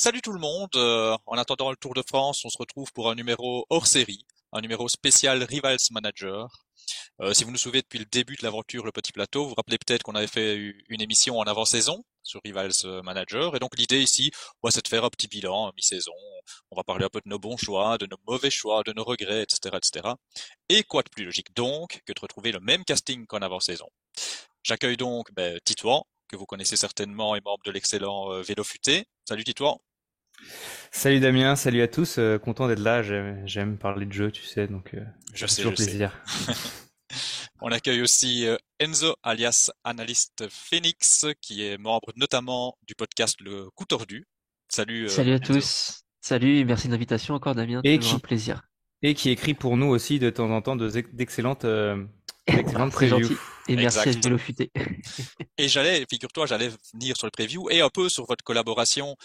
[0.00, 0.70] Salut tout le monde.
[0.76, 4.24] Euh, en attendant le Tour de France, on se retrouve pour un numéro hors série,
[4.52, 6.46] un numéro spécial Rivals Manager.
[7.20, 9.54] Euh, si vous nous souvenez depuis le début de l'aventure Le Petit Plateau, vous vous
[9.56, 10.54] rappelez peut-être qu'on avait fait
[10.88, 13.56] une émission en avant-saison sur Rivals Manager.
[13.56, 14.30] Et donc l'idée ici,
[14.70, 16.12] c'est de faire un petit bilan mi-saison.
[16.70, 19.02] On va parler un peu de nos bons choix, de nos mauvais choix, de nos
[19.02, 20.14] regrets, etc., etc.
[20.68, 23.88] Et quoi de plus logique donc que de retrouver le même casting qu'en avant-saison.
[24.62, 29.04] J'accueille donc ben, Titouan, que vous connaissez certainement, est membre de l'excellent euh, Vélo Futé.
[29.26, 29.80] Salut Titouan.
[30.90, 32.18] Salut Damien, salut à tous.
[32.18, 33.02] Euh, content d'être là.
[33.46, 36.12] J'aime parler de jeu, tu sais, donc euh, je sais, toujours plaisir.
[37.60, 38.46] On accueille aussi
[38.78, 44.26] Enzo, alias Analyste Phoenix, qui est membre notamment du podcast Le Coup Tordu.
[44.68, 45.08] Salut.
[45.08, 46.02] salut à tous.
[46.20, 47.80] Salut, merci de l'invitation encore Damien.
[47.84, 48.14] Et qui...
[48.14, 48.62] un plaisir.
[49.02, 51.66] Et qui écrit pour nous aussi de temps en temps d'excellentes
[52.48, 53.36] Excellent preview.
[53.68, 54.70] Et merci à Vélo Futé.
[55.58, 59.16] et j'allais, figure-toi, j'allais venir sur le preview et un peu sur votre collaboration,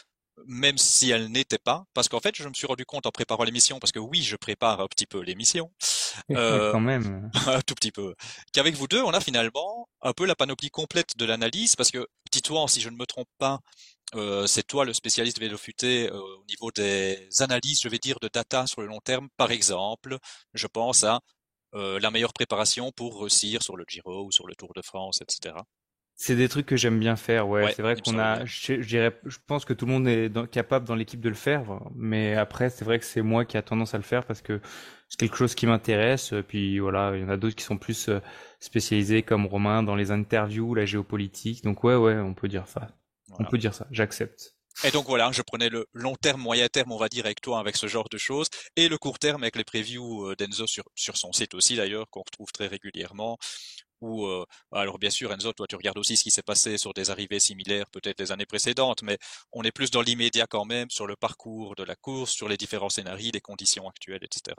[0.45, 3.43] même si elle n'était pas, parce qu'en fait, je me suis rendu compte en préparant
[3.43, 5.71] l'émission, parce que oui, je prépare un petit peu l'émission.
[6.29, 7.31] Euh, quand même.
[7.47, 8.13] un tout petit peu.
[8.53, 12.07] Qu'avec vous deux, on a finalement un peu la panoplie complète de l'analyse, parce que,
[12.29, 13.59] Titouan, si je ne me trompe pas,
[14.15, 18.19] euh, c'est toi le spécialiste vélo futé euh, au niveau des analyses, je vais dire,
[18.21, 19.27] de data sur le long terme.
[19.37, 20.17] Par exemple,
[20.53, 21.21] je pense à
[21.73, 25.21] euh, la meilleure préparation pour réussir sur le Giro ou sur le Tour de France,
[25.21, 25.55] etc.
[26.15, 27.73] C'est des trucs que j'aime bien faire, ouais.
[27.75, 30.95] c'est vrai qu'on a, je, dirais, je pense que tout le monde est capable dans
[30.95, 31.63] l'équipe de le faire,
[31.95, 34.61] mais après, c'est vrai que c'est moi qui a tendance à le faire parce que
[35.09, 36.33] c'est quelque chose qui m'intéresse.
[36.47, 38.19] Puis voilà, il y en a d'autres qui sont plus euh,
[38.59, 41.63] spécialisés comme Romain dans les interviews, la géopolitique.
[41.63, 42.89] Donc ouais, ouais, on peut dire ça.
[43.39, 43.87] On peut dire ça.
[43.91, 44.55] J'accepte.
[44.83, 47.59] Et donc voilà, je prenais le long terme, moyen terme, on va dire, avec toi,
[47.59, 50.83] avec ce genre de choses, et le court terme avec les previews euh, d'Enzo sur,
[50.95, 53.37] sur son site aussi d'ailleurs, qu'on retrouve très régulièrement.
[54.03, 57.09] Euh, alors bien sûr, Enzo, toi tu regardes aussi ce qui s'est passé sur des
[57.09, 59.17] arrivées similaires, peut-être les années précédentes, mais
[59.51, 62.57] on est plus dans l'immédiat quand même, sur le parcours de la course, sur les
[62.57, 64.55] différents scénarios, les conditions actuelles, etc.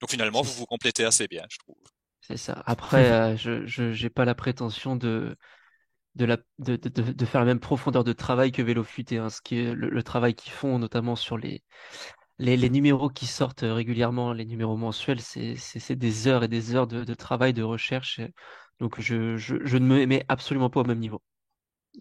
[0.00, 1.76] Donc finalement, vous vous complétez assez bien, je trouve.
[2.20, 2.62] C'est ça.
[2.66, 5.36] Après, euh, je n'ai pas la prétention de
[6.14, 9.30] de, la, de, de, de, faire la même profondeur de travail que Vélo Futé, hein,
[9.30, 11.62] ce qui est le, travail qu'ils font notamment sur les,
[12.38, 16.86] les, les, numéros qui sortent régulièrement, les numéros mensuels, c'est des heures et des heures
[16.86, 18.20] de, travail, de recherche.
[18.82, 21.22] Donc je, je, je, ne me mets absolument pas au même niveau.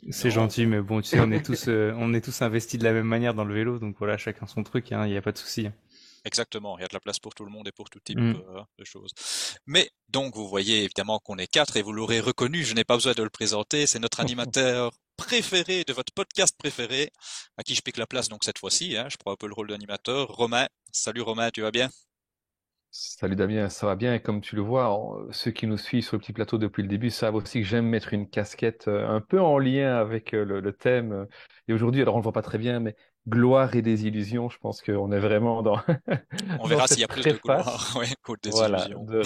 [0.09, 2.83] C'est gentil, mais bon, tu sais, on est tous, euh, on est tous investis de
[2.83, 5.21] la même manière dans le vélo, donc voilà, chacun son truc, hein, il n'y a
[5.21, 5.67] pas de souci.
[5.67, 5.73] Hein.
[6.25, 8.17] Exactement, il y a de la place pour tout le monde et pour tout type
[8.17, 8.41] mmh.
[8.49, 9.11] euh, de choses.
[9.67, 12.95] Mais donc vous voyez évidemment qu'on est quatre et vous l'aurez reconnu, je n'ai pas
[12.95, 17.11] besoin de le présenter, c'est notre animateur préféré de votre podcast préféré,
[17.57, 19.53] à qui je pique la place donc cette fois-ci, hein, je prends un peu le
[19.53, 20.29] rôle d'animateur.
[20.29, 21.91] Romain, salut Romain, tu vas bien?
[22.93, 24.13] Salut Damien, ça va bien?
[24.13, 26.89] Et comme tu le vois, ceux qui nous suivent sur le petit plateau depuis le
[26.89, 30.43] début savent aussi que j'aime mettre une casquette euh, un peu en lien avec euh,
[30.43, 31.25] le, le thème.
[31.69, 32.97] Et aujourd'hui, alors on ne le voit pas très bien, mais
[33.29, 34.49] gloire et désillusion.
[34.49, 35.81] Je pense qu'on est vraiment dans.
[36.59, 39.05] On verra s'il y a plus de gloire ouais, de désillusion.
[39.05, 39.23] Voilà,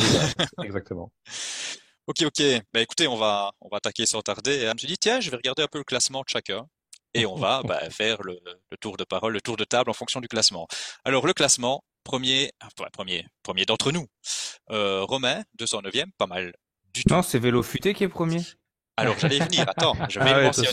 [0.64, 1.12] exactement.
[2.06, 2.44] ok, ok.
[2.72, 4.60] Bah écoutez, on va on va attaquer sans tarder.
[4.60, 6.68] Je me suis dit tiens, je vais regarder un peu le classement de chacun
[7.16, 9.94] et on va bah, faire le, le, tour de parole, le tour de table en
[9.94, 10.68] fonction du classement.
[11.04, 14.06] Alors le classement, premier, enfin, premier, premier d'entre nous,
[14.72, 16.54] euh, Romain, 209e, pas mal
[16.94, 17.14] du tout.
[17.14, 18.40] Non, c'est Vélo Futé qui est premier.
[18.98, 20.70] Alors j'allais venir, attends, je vais ah le mentionner.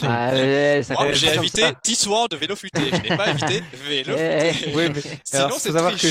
[0.91, 4.73] Ah Moi, j'ai invité Tissoir de Vélo Futé, je n'ai pas invité Vélo Futé.
[4.77, 6.07] Oui, mais Sinon, c'est savoir que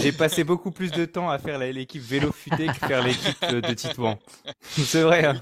[0.00, 3.60] j'ai passé beaucoup plus de temps à faire l'équipe Vélo Futé que faire l'équipe de,
[3.60, 4.18] de Titouan.
[4.60, 5.24] C'est vrai.
[5.26, 5.40] Hein.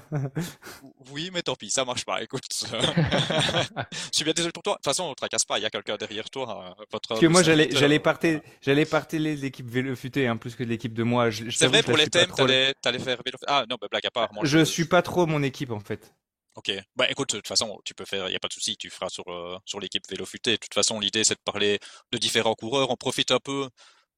[1.11, 2.43] Oui, mais tant pis, ça marche pas, écoute.
[2.51, 4.73] je suis bien désolé pour toi.
[4.73, 6.65] De toute façon, on ne tracasse pas, il y a quelqu'un derrière toi.
[6.77, 10.55] Hein, votre Parce que moi, j'allais j'allais partir j'allais partir l'équipe Vélo Futé, hein, plus
[10.55, 11.29] que l'équipe de moi.
[11.31, 13.37] C'est vrai, pour les thèmes, t'allais faire Vélo.
[13.47, 14.33] Ah non, bah, blague à part.
[14.33, 16.13] Moi, je, je suis pas trop mon équipe, en fait.
[16.55, 16.71] Ok.
[16.95, 18.89] Bah écoute, de toute façon, tu peux faire, il n'y a pas de souci, tu
[18.89, 20.51] feras sur, euh, sur l'équipe Vélo Futé.
[20.51, 21.79] De toute façon, l'idée c'est de parler
[22.11, 22.89] de différents coureurs.
[22.91, 23.69] On profite un peu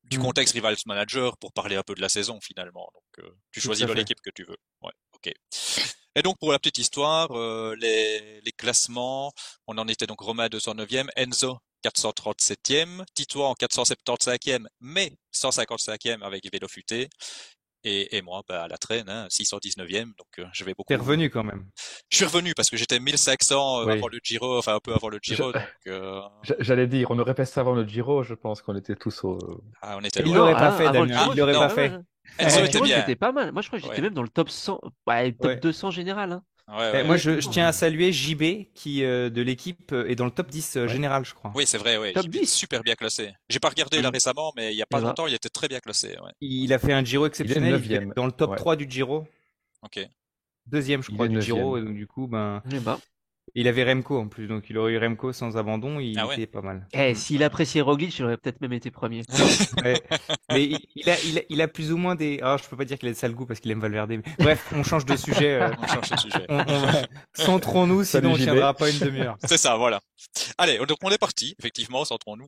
[0.03, 0.21] du mmh.
[0.21, 2.89] contexte Rivals Manager pour parler un peu de la saison finalement.
[2.93, 4.57] Donc euh, tu choisis l'équipe que tu veux.
[4.83, 5.33] Ouais, ok.
[6.17, 9.31] Et donc pour la petite histoire, euh, les, les classements,
[9.67, 16.67] on en était donc Romain 209e, Enzo 437e, Titois en 475e, mais 155e avec Vélo
[16.67, 17.07] Futé.
[17.83, 20.87] Et, et moi, bah, à la traîne, hein, 619e, donc euh, je vais beaucoup.
[20.91, 21.67] T'es revenu quand même.
[22.09, 25.09] Je suis revenu parce que j'étais 1500 euh, avant le Giro, enfin un peu avant
[25.09, 25.53] le Giro.
[25.87, 26.21] euh...
[26.59, 29.37] J'allais dire, on aurait fait ça avant le Giro, je pense qu'on était tous au.
[29.83, 30.23] Ah, on était.
[30.25, 31.29] Il l'aurait pas, fait, Damien.
[31.31, 31.93] Il l'aurait pas fait.
[32.39, 32.99] Enzo était bien.
[32.99, 33.51] C'était pas mal.
[33.51, 36.31] Moi, je crois que j'étais même dans le top 100, ouais, top 200 général.
[36.33, 36.43] Hein.
[36.69, 40.25] Ouais, moi, je, je, tiens à saluer JB qui euh, de l'équipe euh, est dans
[40.25, 41.53] le top 10 euh, général, je crois.
[41.55, 41.97] Oui, c'est vrai.
[41.97, 42.11] Ouais.
[42.11, 42.53] Top 10.
[42.53, 43.31] Super bien classé.
[43.47, 45.79] J'ai pas regardé là récemment, mais il y a pas longtemps, il était très bien
[45.79, 46.09] classé.
[46.09, 46.31] Ouais.
[46.41, 47.81] Il a fait un Giro exceptionnel.
[47.85, 49.25] Il est dans le top 3 du Giro.
[49.83, 50.05] Ok.
[50.65, 51.77] Deuxième, je crois, du Giro.
[51.77, 52.61] Et donc, du coup, ben.
[52.71, 52.99] Eh ben.
[53.55, 56.47] Il avait Remco en plus, donc il aurait eu Remco sans abandon, il ah était
[56.47, 56.87] pas mal.
[56.93, 59.23] Eh, s'il appréciait Roglic, il aurait peut-être même été premier.
[60.51, 61.15] Mais il, a,
[61.49, 62.39] il, a, plus ou moins des.
[62.39, 64.21] Alors, je peux pas dire qu'il a de sale goût parce qu'il aime Valverde.
[64.39, 65.61] Bref, on change de sujet.
[65.61, 65.71] Euh.
[65.81, 66.47] on change de sujet.
[67.33, 69.37] Centrons-nous, sinon on tiendra pas une demi-heure.
[69.43, 70.01] C'est ça, voilà.
[70.57, 71.55] Allez, donc on est parti.
[71.59, 72.47] Effectivement, centrons-nous.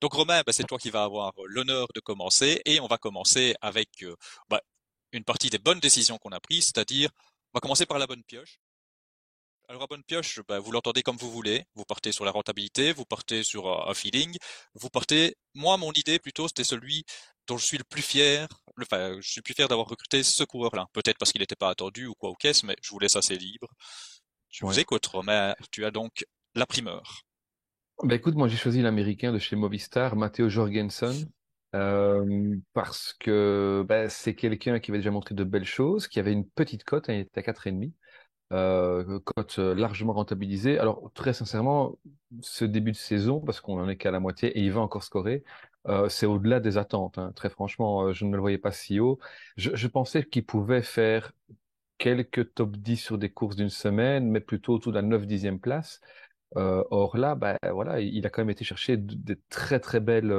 [0.00, 3.54] Donc Romain, bah, c'est toi qui vas avoir l'honneur de commencer, et on va commencer
[3.60, 4.14] avec euh,
[4.48, 4.60] bah,
[5.12, 7.10] une partie des bonnes décisions qu'on a prises, c'est-à-dire,
[7.52, 8.58] on va commencer par la bonne pioche.
[9.70, 11.62] Alors à bonne pioche, bah, vous l'entendez comme vous voulez.
[11.76, 14.36] Vous partez sur la rentabilité, vous partez sur un feeling,
[14.74, 15.36] vous partez.
[15.54, 17.04] Moi, mon idée plutôt, c'était celui
[17.46, 18.48] dont je suis le plus fier.
[18.82, 20.86] Enfin, je suis plus fier d'avoir recruté ce coureur-là.
[20.92, 23.36] Peut-être parce qu'il n'était pas attendu ou quoi au caisse, mais je vous laisse assez
[23.36, 23.68] libre.
[24.48, 25.54] Je vous écoute, Romain.
[25.70, 26.26] Tu as donc
[26.56, 27.22] la primeur.
[28.02, 31.30] Ben écoute, moi j'ai choisi l'américain de chez Movistar, Matteo Jorgensen,
[31.76, 36.32] euh, parce que ben, c'est quelqu'un qui avait déjà montré de belles choses, qui avait
[36.32, 37.92] une petite cote, hein, il était à 4,5
[38.52, 40.78] euh, cote euh, largement rentabilisée.
[40.78, 41.96] Alors, très sincèrement,
[42.40, 45.04] ce début de saison, parce qu'on en est qu'à la moitié et il va encore
[45.04, 45.44] scorer,
[45.86, 47.18] euh, c'est au-delà des attentes.
[47.18, 47.32] Hein.
[47.36, 49.18] Très franchement, euh, je ne le voyais pas si haut.
[49.56, 51.32] Je, pensais qu'il pouvait faire
[51.98, 56.00] quelques top 10 sur des courses d'une semaine, mais plutôt autour de la 9-10e place.
[56.56, 60.34] Or là, ben voilà, il a quand même été chercher des très très belles,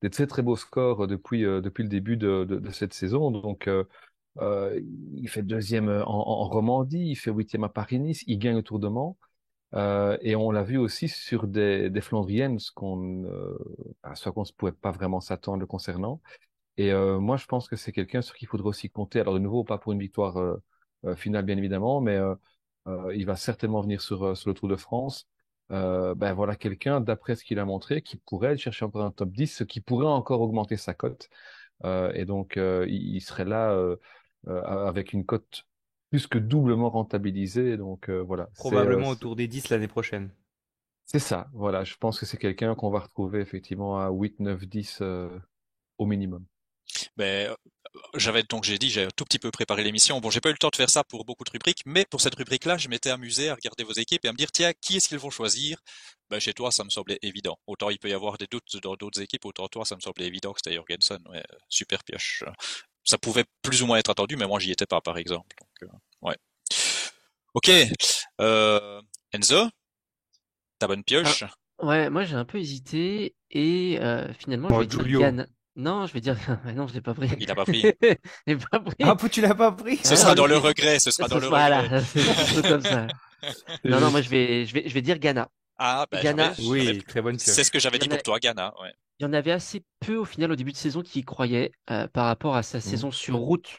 [0.00, 3.30] des très très beaux scores depuis depuis le début de, de cette saison.
[3.30, 3.68] Donc
[4.40, 4.80] euh,
[5.14, 8.78] il fait deuxième en, en, Romandie, il fait huitième à Paris-Nice, il gagne le Tour
[8.78, 9.16] de Mans.
[9.74, 13.58] Euh, et on l'a vu aussi sur des, des Flandriennes, ce qu'on, euh,
[14.34, 16.20] qu'on ne pouvait pas vraiment s'attendre concernant.
[16.76, 19.20] Et euh, moi, je pense que c'est quelqu'un sur qui il faudrait aussi compter.
[19.20, 20.56] Alors de nouveau, pas pour une victoire euh,
[21.04, 22.18] euh, finale, bien évidemment, mais
[23.14, 25.28] il va certainement venir sur, sur le Tour de France.
[25.70, 29.46] ben voilà quelqu'un, d'après ce qu'il a montré, qui pourrait chercher encore un top 10,
[29.46, 31.28] ce qui pourrait encore augmenter sa cote.
[31.84, 33.96] et donc, il, serait là euh,
[34.46, 35.64] avec une cote
[36.12, 37.78] plus que doublement rentabilisée.
[37.78, 38.48] Donc euh, voilà.
[38.54, 40.30] Probablement euh, autour des 10 l'année prochaine.
[41.06, 41.84] C'est ça, voilà.
[41.84, 45.02] Je pense que c'est quelqu'un qu'on va retrouver effectivement à 8, 9, 10
[45.98, 46.44] au minimum.
[47.16, 47.54] Ben,
[48.14, 50.20] j'avais donc j'ai dit j'ai un tout petit peu préparé l'émission.
[50.20, 52.20] Bon, j'ai pas eu le temps de faire ça pour beaucoup de rubriques, mais pour
[52.20, 54.98] cette rubrique-là, je m'étais amusé à regarder vos équipes et à me dire tiens, qui
[54.98, 55.78] est-ce qu'ils vont choisir?
[56.30, 57.58] Ben chez toi, ça me semblait évident.
[57.66, 60.26] Autant il peut y avoir des doutes dans d'autres équipes, autant toi, ça me semblait
[60.26, 61.22] évident que c'était Jorgensen.
[61.30, 62.44] Ouais, super pioche
[63.04, 65.56] ça pouvait plus ou moins être attendu, mais moi j'y étais pas par exemple.
[65.60, 65.96] Donc, euh,
[66.28, 66.36] ouais.
[67.54, 67.70] Ok.
[68.40, 69.00] Euh,
[69.32, 69.68] Enzo,
[70.78, 71.44] ta bonne pioche.
[71.44, 75.46] Ah, ouais, moi j'ai un peu hésité et euh, finalement je vais dire
[75.76, 76.36] Non, je vais dire
[76.74, 77.28] non, je l'ai pas pris.
[77.38, 77.82] Il a pas pris.
[78.46, 78.96] l'ai pas pris.
[79.02, 79.98] Ah, tu l'as pas pris?
[79.98, 80.98] Ce sera dans le regret.
[80.98, 82.02] Ce sera dans le voilà, regret.
[82.14, 83.06] c'est comme ça.
[83.84, 85.48] non, non, moi je vais, je vais, je vais dire Ghana.
[85.84, 86.52] Ah, ben, Ghana.
[86.60, 87.38] Oui, très bonne.
[87.38, 88.72] C'est ce que j'avais dit pour toi, Ghana.
[88.80, 88.92] Ouais
[89.22, 91.70] il y en avait assez peu au final au début de saison qui y croyaient
[91.90, 92.80] euh, par rapport à sa mmh.
[92.80, 93.78] saison sur route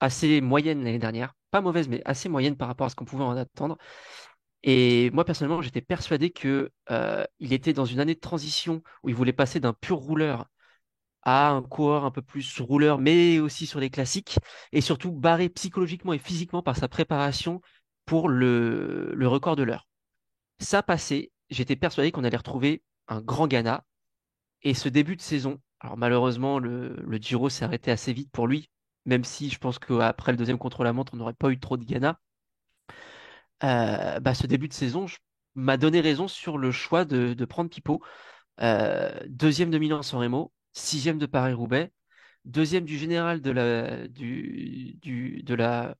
[0.00, 1.32] assez moyenne l'année dernière.
[1.50, 3.78] Pas mauvaise, mais assez moyenne par rapport à ce qu'on pouvait en attendre.
[4.62, 9.08] Et moi, personnellement, j'étais persuadé que euh, il était dans une année de transition où
[9.08, 10.44] il voulait passer d'un pur rouleur
[11.22, 14.38] à un coureur un peu plus rouleur, mais aussi sur les classiques,
[14.72, 17.62] et surtout barré psychologiquement et physiquement par sa préparation
[18.04, 19.86] pour le, le record de l'heure.
[20.58, 23.84] Ça passé, j'étais persuadé qu'on allait retrouver un grand Ghana,
[24.62, 28.70] et ce début de saison, alors malheureusement, le, Giro s'est arrêté assez vite pour lui,
[29.04, 32.18] même si je pense qu'après le deuxième contre-la-montre, on n'aurait pas eu trop de Ghana.
[33.64, 35.06] Euh, bah, ce début de saison
[35.54, 38.02] m'a donné raison sur le choix de, prendre Pipo.
[38.60, 41.92] Euh, deuxième de Milan-San Remo, sixième de Paris-Roubaix,
[42.44, 44.96] deuxième du général de la du
[45.44, 45.96] de la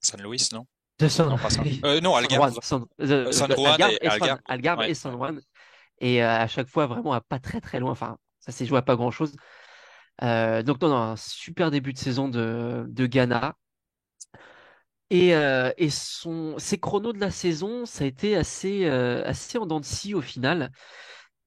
[0.00, 0.66] San Luis, non?
[0.98, 1.28] De San...
[1.28, 1.48] Non, pas
[1.84, 2.58] Euh, non Algarve.
[2.62, 5.40] San, euh, San Juan et Algarve, Algarve et San Juan
[6.00, 7.92] et euh, à chaque fois vraiment à pas très très loin.
[7.92, 9.34] Enfin, ça s'est joué à pas grand chose.
[10.22, 13.54] Euh, donc non, non, un super début de saison de, de Ghana.
[15.10, 19.56] Et, euh, et son, ses chronos de la saison, ça a été assez, euh, assez
[19.58, 20.70] en dents de scie au final.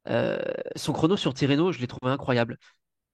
[0.09, 0.39] Euh,
[0.75, 2.57] son chrono sur Tirreno, je l'ai trouvé incroyable.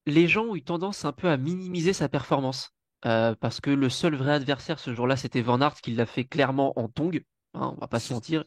[0.06, 2.72] Les gens ont eu tendance un peu à minimiser sa performance.
[3.06, 6.26] Euh, parce que le seul vrai adversaire ce jour-là, c'était Van Aert qui l'a fait
[6.26, 7.22] clairement en tong.
[7.54, 8.44] Hein, on va pas se mentir.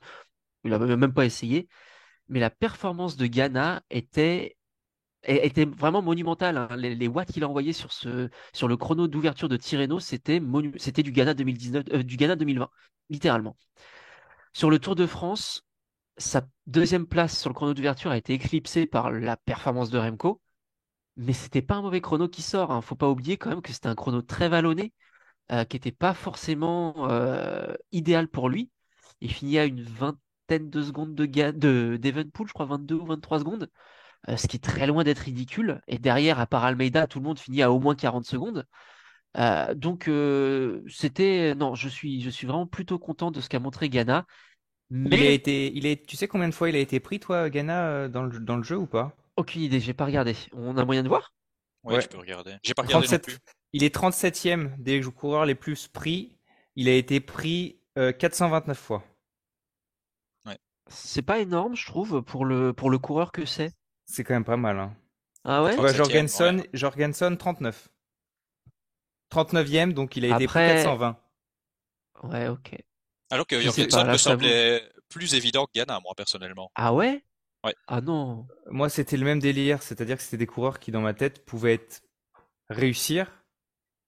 [0.64, 1.68] Il a même pas essayé
[2.30, 4.56] mais la performance de Ghana était
[5.24, 6.56] était vraiment monumentale.
[6.56, 6.68] Hein.
[6.76, 11.12] Les, watts qu'il a envoyés sur ce sur le chrono d'ouverture de Tirreno, c'était du
[11.12, 12.70] Ghana 2019, euh, du Ghana 2020,
[13.10, 13.56] littéralement.
[14.54, 15.66] Sur le Tour de France,
[16.16, 20.40] sa deuxième place sur le chrono d'ouverture a été éclipsée par la performance de Remco,
[21.20, 22.72] mais c'était pas un mauvais chrono qui sort.
[22.72, 22.80] Hein.
[22.80, 24.92] Faut pas oublier quand même que c'était un chrono très vallonné,
[25.52, 28.70] euh, qui était pas forcément euh, idéal pour lui.
[29.20, 33.38] Il finit à une 20 de secondes de, de d'Evenpool, je crois 22 ou 23
[33.38, 33.70] secondes,
[34.28, 35.80] euh, ce qui est très loin d'être ridicule.
[35.86, 38.66] Et derrière, à part Almeida, tout le monde finit à au moins 40 secondes.
[39.76, 40.10] Donc
[40.88, 44.26] c'était non, je suis je suis vraiment plutôt content de ce qu'a montré Ghana.
[44.88, 45.18] Mais...
[45.18, 47.48] Il a été, il est, tu sais combien de fois il a été pris, toi,
[47.48, 49.14] Ghana, dans le, dans le jeu ou pas?
[49.36, 50.36] Aucune idée, j'ai pas regardé.
[50.52, 51.32] On a moyen de voir?
[51.82, 52.56] Ouais, tu peux regarder.
[52.62, 53.28] J'ai pas regardé 37...
[53.28, 53.38] non plus.
[53.72, 56.36] Il est 37e des coureurs les plus pris.
[56.76, 59.04] Il a été pris 429 fois.
[60.46, 60.58] Ouais.
[60.88, 63.72] C'est pas énorme, je trouve, pour le, pour le coureur que c'est.
[64.06, 64.78] C'est quand même pas mal.
[64.78, 64.96] Hein.
[65.44, 67.88] Ah ouais, Jorgensen, Jorgensen, 39.
[69.32, 71.16] 39e, donc il a été pris 420.
[72.24, 72.76] Ouais, ok.
[73.30, 76.70] Alors que Jorgensen me semblait plus évident que Ghana, moi, personnellement.
[76.74, 77.24] Ah ouais?
[77.64, 77.74] Ouais.
[77.86, 78.46] Ah non.
[78.70, 81.74] Moi, c'était le même délire, c'est-à-dire que c'était des coureurs qui, dans ma tête, pouvaient
[81.74, 82.02] être
[82.70, 83.30] réussir,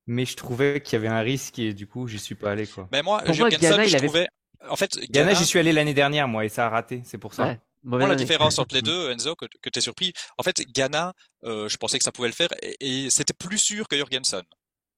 [0.07, 2.67] mais je trouvais qu'il y avait un risque et du coup, j'y suis pas allé,
[2.67, 2.89] quoi.
[2.93, 4.29] Mais moi, Jorgensen, je trouvais...
[4.69, 7.35] En fait, Ghana, j'y suis allé l'année dernière, moi, et ça a raté, c'est pour
[7.35, 7.47] ça.
[7.47, 7.61] Ouais.
[7.83, 11.13] Moi, la différence entre les deux, Enzo, que, que tu es surpris, en fait, Ghana,
[11.45, 12.49] euh, je pensais que ça pouvait le faire,
[12.81, 14.43] et, c'était plus sûr que Jorgensen.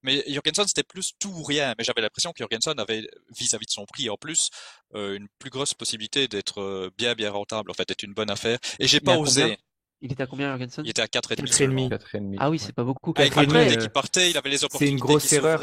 [0.04, 1.74] Mais Jorgensen, c'était plus tout ou rien.
[1.76, 3.06] Mais j'avais l'impression que Jorgensen avait,
[3.36, 4.50] vis-à-vis de son prix en plus,
[4.94, 8.30] euh, une plus grosse possibilité d'être euh, bien, bien rentable, en fait, d'être une bonne
[8.30, 8.58] affaire.
[8.78, 9.58] Et j'ai pas osé.
[10.00, 10.84] Il était à combien, Jorgensen?
[10.84, 11.88] Il était à 4,5.
[11.88, 12.36] 4,5.
[12.38, 13.14] Ah oui, c'est pas beaucoup.
[13.16, 14.86] Avec Après, dès qu'il partait, il avait les opportunités.
[14.86, 15.62] C'est une grosse erreur.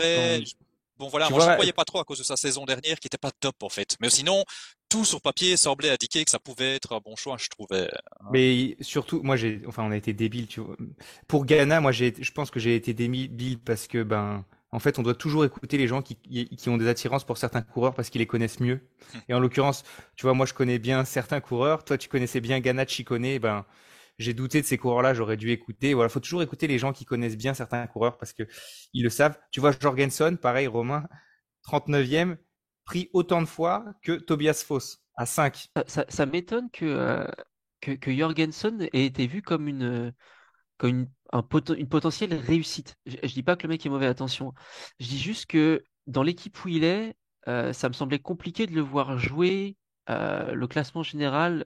[0.97, 3.07] Bon voilà, moi je ne croyais pas trop à cause de sa saison dernière qui
[3.07, 3.97] était pas top en fait.
[4.01, 4.43] Mais sinon,
[4.91, 7.89] tout sur papier semblait indiquer que ça pouvait être un bon choix, je trouvais.
[8.19, 8.29] Hein.
[8.31, 10.75] Mais surtout, moi j'ai, enfin on a été débile, tu vois.
[11.27, 14.99] Pour Ghana, moi j'ai, je pense que j'ai été débile parce que ben, en fait,
[14.99, 18.09] on doit toujours écouter les gens qui, qui ont des attirances pour certains coureurs parce
[18.09, 18.81] qu'ils les connaissent mieux.
[19.29, 19.83] Et en l'occurrence,
[20.15, 21.83] tu vois, moi je connais bien certains coureurs.
[21.85, 23.65] Toi, tu connaissais bien Ghana, Chikone, ben
[24.19, 25.93] j'ai douté de ces coureurs-là, j'aurais dû écouter.
[25.93, 28.43] Voilà, faut toujours écouter les gens qui connaissent bien certains coureurs parce que
[28.93, 29.37] ils le savent.
[29.51, 31.07] Tu vois, Jorgensen, pareil, Romain,
[31.65, 32.37] 39e,
[32.91, 35.69] pris autant de fois que Tobias Foss, à 5.
[35.87, 37.25] Ça, m'étonne que, euh,
[37.79, 40.13] que, que, Jorgensen ait été vu comme une,
[40.77, 42.97] comme une, un une potentielle réussite.
[43.05, 44.53] Je, ne dis pas que le mec est mauvais, attention.
[44.99, 47.15] Je dis juste que dans l'équipe où il est,
[47.47, 49.77] euh, ça me semblait compliqué de le voir jouer.
[50.09, 51.63] Euh, le classement général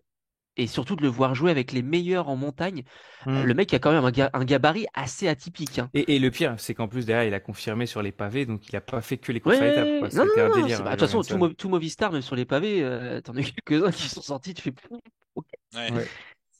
[0.57, 2.83] et surtout de le voir jouer avec les meilleurs en montagne.
[3.25, 3.43] Mmh.
[3.43, 5.79] Le mec a quand même un, gabarit assez atypique.
[5.79, 5.89] Hein.
[5.93, 8.75] Et, le pire, c'est qu'en plus derrière, il a confirmé sur les pavés, donc il
[8.75, 10.13] a pas fait que les courses à étapes.
[10.13, 11.21] Non, non, non, de toute façon,
[11.53, 14.73] tout, Movistar, même sur les pavés, euh, t'en as quelques-uns qui sont sortis, tu fais.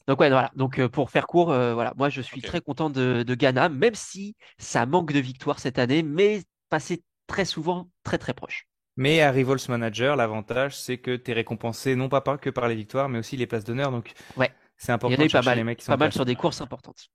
[0.08, 0.52] Donc ouais, voilà.
[0.56, 3.70] Donc euh, pour faire court, euh, voilà, moi je suis très content de, de Ghana,
[3.70, 8.68] même si ça manque de victoire cette année, mais passé très souvent très très proche.
[8.98, 12.76] Mais à Revolts Manager, l'avantage, c'est que tu es récompensé non pas que par les
[12.76, 13.92] victoires, mais aussi les places d'honneur.
[13.92, 14.52] Donc, ouais.
[14.78, 15.16] c'est important.
[15.16, 17.10] Il y en a pas mal, les mecs pas mal sur des courses importantes.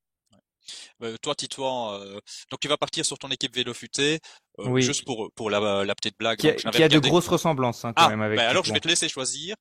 [1.02, 2.20] Euh, toi, Titouan, euh,
[2.50, 4.20] donc tu vas partir sur ton équipe vélo futé,
[4.58, 4.82] euh, oui.
[4.82, 6.38] juste pour pour la, la petite blague.
[6.38, 6.48] Qui
[6.82, 8.38] a, de grosses ressemblances hein, quand ah, même avec.
[8.38, 9.56] Ben alors je vais te laisser choisir.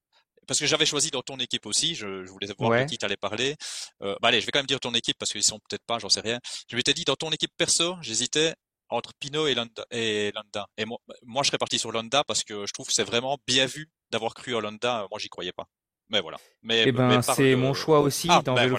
[0.50, 2.86] Parce que j'avais choisi dans ton équipe aussi, je, je voulais voir ouais.
[2.86, 3.56] de qui t'allais parler.
[4.02, 6.00] Euh, bah allez, je vais quand même dire ton équipe parce qu'ils sont peut-être pas,
[6.00, 6.40] j'en sais rien.
[6.68, 8.56] Je m'étais dit dans ton équipe perso, j'hésitais
[8.90, 9.86] entre Pinot et Landa.
[9.92, 10.68] Et, Landa.
[10.78, 13.38] et moi, moi, je serais parti sur Landa parce que je trouve que c'est vraiment
[13.48, 15.08] bien vu d'avoir cru à Landa.
[15.10, 15.68] Moi, j'y croyais pas.
[16.10, 16.38] Mais voilà.
[16.64, 18.76] Mais, eh ben, c'est mon choix aussi ah, dans ben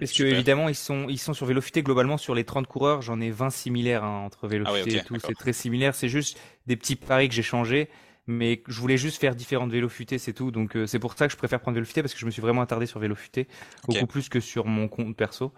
[0.00, 3.20] parce que évidemment ils sont ils sont sur Vélofuté globalement sur les 30 coureurs, j'en
[3.20, 6.76] ai 20 similaires hein, entre Vélofuté ah et tout, c'est très similaire, c'est juste des
[6.76, 7.88] petits paris que j'ai changés
[8.32, 10.50] mais je voulais juste faire différentes vélos futés, c'est tout.
[10.50, 12.30] Donc euh, c'est pour ça que je préfère prendre vélo futé parce que je me
[12.30, 13.48] suis vraiment attardé sur vélo futé,
[13.86, 15.52] beaucoup plus que sur mon compte perso.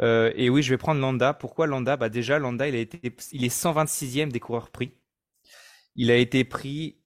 [0.00, 1.34] Euh, et oui, je vais prendre Landa.
[1.34, 1.96] Pourquoi Landa?
[1.96, 3.00] Bah déjà, Landa, il a été,
[3.32, 4.92] il est 126e des coureurs pris.
[5.96, 6.98] Il a été pris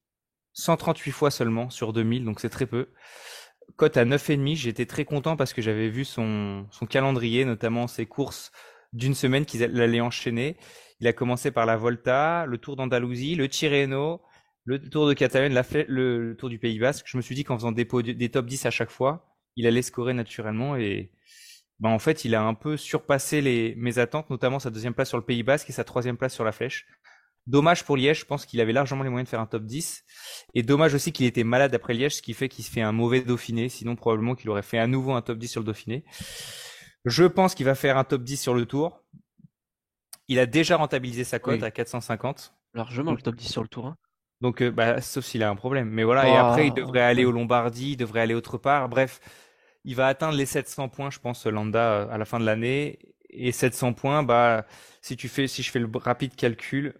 [0.53, 2.89] 138 fois seulement sur 2000, donc c'est très peu.
[3.75, 8.07] Cote à 9,5, j'étais très content parce que j'avais vu son, son calendrier, notamment ses
[8.07, 8.51] courses
[8.93, 10.57] d'une semaine qu'il allait enchaîner.
[10.99, 14.21] Il a commencé par la Volta, le Tour d'Andalousie, le Tirreno,
[14.65, 15.53] le Tour de Catalogne,
[15.87, 17.05] le, Tour du Pays Basque.
[17.07, 19.81] Je me suis dit qu'en faisant des, des top 10 à chaque fois, il allait
[19.81, 21.11] scorer naturellement et
[21.79, 25.07] bah en fait, il a un peu surpassé les, mes attentes, notamment sa deuxième place
[25.09, 26.85] sur le Pays Basque et sa troisième place sur la Flèche.
[27.47, 30.03] Dommage pour Liège, je pense qu'il avait largement les moyens de faire un top 10.
[30.53, 32.91] Et dommage aussi qu'il était malade après Liège, ce qui fait qu'il se fait un
[32.91, 33.69] mauvais Dauphiné.
[33.69, 36.03] Sinon, probablement qu'il aurait fait à nouveau un top 10 sur le Dauphiné.
[37.05, 39.01] Je pense qu'il va faire un top 10 sur le Tour.
[40.27, 42.53] Il a déjà rentabilisé sa cote à 450.
[42.73, 43.87] Largement le top 10 sur le Tour.
[43.87, 43.97] Hein.
[44.41, 45.89] Donc, euh, bah, sauf s'il a un problème.
[45.89, 48.89] Mais voilà, et après, il devrait aller au Lombardie, il devrait aller autre part.
[48.89, 49.19] Bref,
[49.83, 52.99] il va atteindre les 700 points, je pense, Landa, à la fin de l'année.
[53.29, 54.65] Et 700 points, bah,
[55.01, 56.95] si tu fais, si je fais le rapide calcul,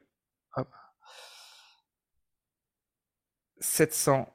[3.59, 4.31] 700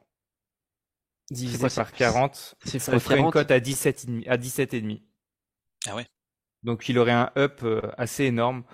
[1.31, 4.29] divisé par 40, ça ferait une cote à 17,5.
[4.29, 4.77] À 17
[5.87, 6.07] ah ouais.
[6.63, 8.65] Donc il aurait un up euh, assez énorme.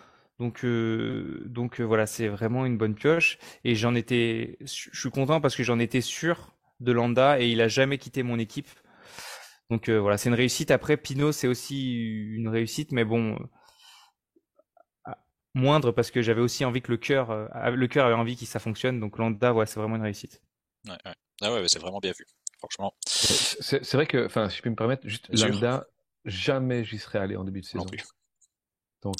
[0.41, 3.39] Donc, euh, donc euh, voilà, c'est vraiment une bonne pioche.
[3.63, 7.61] Et j'en étais, je suis content parce que j'en étais sûr de Landa et il
[7.61, 8.69] a jamais quitté mon équipe.
[9.69, 10.71] Donc euh, voilà, c'est une réussite.
[10.71, 13.39] Après, Pinot, c'est aussi une réussite, mais bon,
[15.07, 15.13] euh,
[15.55, 18.47] moindre parce que j'avais aussi envie que le cœur, euh, le cœur avait envie que
[18.47, 18.99] ça fonctionne.
[18.99, 20.41] Donc Landa, ouais, c'est vraiment une réussite.
[20.89, 21.15] Ouais, ouais.
[21.43, 22.25] Ah ouais, c'est vraiment bien vu.
[22.59, 22.95] franchement.
[23.07, 25.87] C'est vrai que, enfin, si je peux me permettre, juste Lambda,
[26.25, 27.85] jamais j'y serais allé en début de saison.
[29.03, 29.15] Donc,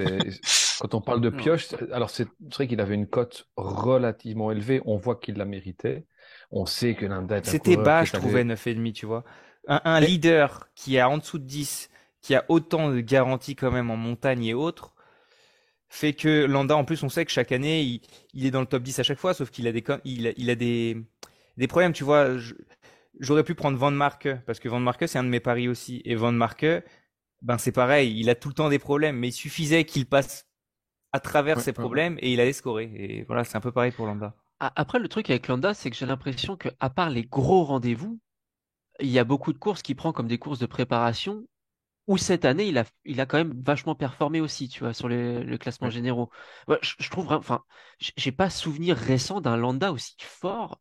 [0.00, 0.18] euh,
[0.82, 4.82] quand on parle de pioche, alors c'est vrai qu'il avait une cote relativement élevée.
[4.84, 6.06] On voit qu'il l'a mérité.
[6.50, 9.22] On sait que Lambda est C'était bas, je trouvais, 9,5, tu vois.
[9.68, 11.88] Un, un leader qui est en dessous de 10,
[12.20, 14.96] qui a autant de garanties quand même en montagne et autres,
[15.88, 18.00] fait que Landa, en plus, on sait que chaque année,
[18.34, 20.50] il, est dans le top 10 à chaque fois, sauf qu'il a des, il, il
[20.50, 21.00] a des,
[21.58, 22.26] des problèmes, tu vois.
[23.20, 26.02] J'aurais pu prendre Van Marke, parce que Van Marke, c'est un de mes paris aussi.
[26.04, 26.66] Et Van Marke,
[27.40, 30.48] ben, c'est pareil, il a tout le temps des problèmes, mais il suffisait qu'il passe
[31.12, 32.90] à travers ces problèmes et il allait scorer.
[32.94, 34.34] Et voilà, c'est un peu pareil pour Landa.
[34.60, 38.18] Après, le truc avec Landa, c'est que j'ai l'impression que, à part les gros rendez-vous,
[39.00, 41.44] il y a beaucoup de courses qu'il prend comme des courses de préparation
[42.08, 45.08] où cette année, il a, il a quand même vachement performé aussi, tu vois, sur
[45.08, 46.30] les, le classement généraux.
[46.82, 47.62] je, trouve, enfin,
[47.98, 50.80] j'ai pas souvenir récent d'un Landa aussi fort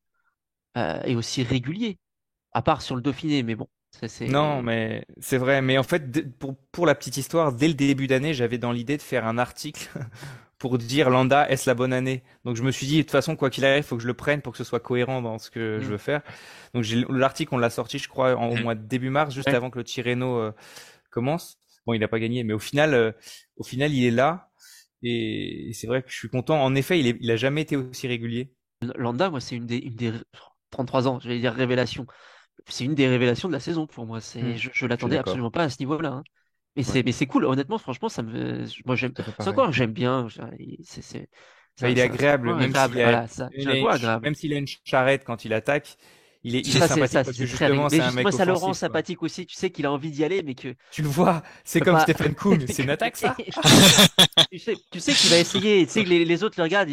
[0.77, 1.99] euh, et aussi régulier,
[2.53, 3.67] à part sur le Dauphiné, mais bon.
[3.91, 5.61] Ça, non, mais c'est vrai.
[5.61, 8.97] Mais en fait, pour, pour la petite histoire, dès le début d'année, j'avais dans l'idée
[8.97, 9.89] de faire un article
[10.57, 12.23] pour dire Landa, est-ce la bonne année?
[12.45, 14.07] Donc je me suis dit, de toute façon, quoi qu'il arrive, il faut que je
[14.07, 15.89] le prenne pour que ce soit cohérent dans ce que je mmh.
[15.89, 16.21] veux faire.
[16.73, 18.61] Donc l'article, on l'a sorti, je crois, en, au mmh.
[18.61, 20.51] mois de début mars, juste avant que le Tirreno euh,
[21.09, 21.57] commence.
[21.85, 23.11] Bon, il n'a pas gagné, mais au final, euh,
[23.57, 24.51] au final, il est là.
[25.03, 26.63] Et, c'est vrai que je suis content.
[26.63, 28.53] En effet, il, est, il a jamais été aussi régulier.
[28.95, 30.13] Landa, moi, c'est une des, une des
[30.69, 32.05] 33 ans, j'allais dire révélation.
[32.67, 34.21] C'est une des révélations de la saison pour moi.
[34.21, 34.57] C'est, hmm.
[34.57, 36.09] je, je l'attendais absolument pas à ce niveau-là.
[36.09, 36.23] Hein.
[36.75, 37.45] Mais c'est, mais c'est cool.
[37.45, 39.13] Honnêtement, franchement, ça me, moi, j'aime.
[39.39, 40.27] C'est encore, j'aime bien.
[40.83, 41.29] C'est, c'est,
[41.81, 42.73] il est agréable, même
[44.35, 45.97] s'il a, une charrette quand il attaque.
[46.43, 49.45] Il est, il est sympathique justement, c'est un mec Moi, ça le rend sympathique aussi.
[49.45, 50.73] Tu sais qu'il a envie d'y aller, mais que.
[50.91, 53.35] Tu le vois, c'est comme Stephen Kuhn, c'est une attaque, ça.
[54.51, 55.85] tu sais, tu sais qu'il va essayer.
[55.85, 56.89] Tu sais que les, les autres le regardent.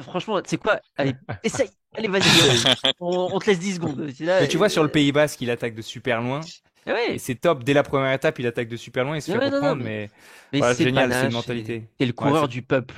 [0.00, 1.12] Franchement, c'est quoi Allez,
[1.44, 1.68] essaye.
[1.96, 2.22] Allez, vas-y.
[3.00, 4.12] on, te laisse 10 secondes.
[4.20, 6.40] mais tu vois, sur le Pays Basque, il attaque de super loin.
[6.86, 7.18] Ah ouais.
[7.18, 7.62] c'est top.
[7.62, 9.16] Dès la première étape, il attaque de super loin.
[9.16, 10.10] Il se fait reprendre, mais,
[10.52, 11.88] mais c'est génial, c'est une mentalité.
[11.98, 12.94] C'est le coureur du peuple.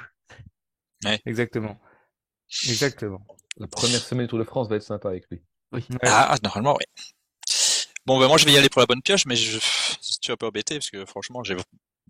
[1.04, 1.20] Ouais.
[1.26, 1.78] Exactement.
[2.68, 3.24] Exactement.
[3.58, 5.42] La première semaine du Tour de France va être sympa avec lui.
[6.02, 7.04] Ah, normalement, oui.
[8.04, 10.36] Bon, ben moi, je vais y aller pour la bonne pioche, mais je, suis un
[10.36, 11.56] peu embêté parce que franchement, j'ai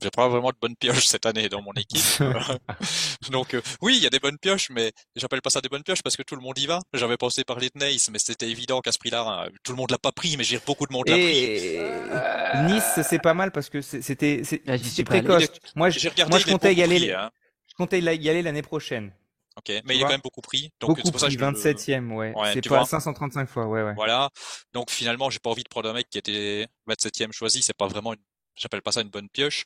[0.00, 2.22] j'ai pas vraiment de bonnes pioches cette année dans mon équipe.
[3.30, 5.82] Donc euh, oui, il y a des bonnes pioches, mais j'appelle pas ça des bonnes
[5.82, 6.80] pioches parce que tout le monde y va.
[6.94, 9.90] J'avais pensé parler de Nice, mais c'était évident qu'à ce prix-là, hein, tout le monde
[9.90, 12.72] l'a pas pris, mais j'ai beaucoup de monde l'a pris.
[12.72, 15.48] Nice, c'est pas mal parce que c'était ah, c'était précoce.
[15.76, 17.12] Moi, je, moi, je comptais y aller.
[17.12, 17.30] Hein.
[17.68, 19.12] Je comptais y aller l'année prochaine.
[19.56, 20.72] Ok, mais il est quand même beaucoup pris.
[20.80, 22.32] Donc beaucoup pour pris, 27e, ouais.
[22.54, 23.94] c'est pas 535 fois, ouais, ouais.
[23.94, 24.30] Voilà.
[24.72, 27.60] Donc finalement, j'ai pas envie de prendre un mec qui était 27e choisi.
[27.60, 28.20] C'est pas vraiment une...
[28.54, 29.64] J'appelle pas ça une bonne pioche.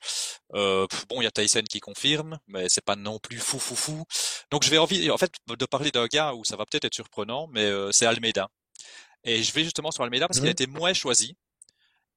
[0.54, 3.74] Euh, bon, il y a Tyson qui confirme, mais c'est pas non plus fou, fou,
[3.74, 4.04] fou.
[4.50, 6.94] Donc je vais envie, en fait, de parler d'un gars où ça va peut-être être
[6.94, 8.48] surprenant, mais euh, c'est Almeida.
[9.24, 10.52] Et je vais justement sur Almeida parce qu'il a mmh.
[10.52, 11.36] été moins choisi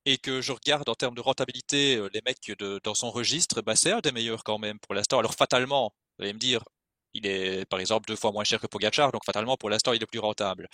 [0.06, 3.62] et que je regarde en termes de rentabilité euh, les mecs de, dans son registre,
[3.62, 5.20] bah, c'est un des meilleurs quand même pour l'instant.
[5.20, 6.64] Alors fatalement, vous allez me dire,
[7.14, 10.02] il est par exemple deux fois moins cher que Pogachar, donc fatalement pour l'instant il
[10.02, 10.68] est plus rentable.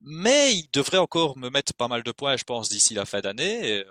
[0.00, 3.20] Mais il devrait encore me mettre pas mal de points, je pense, d'ici la fin
[3.20, 3.84] d'année.